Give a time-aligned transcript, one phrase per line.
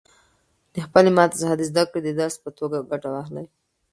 [0.73, 3.45] له خپلې ماتې څخه د زده کړې د درس په توګه ګټه واخلئ.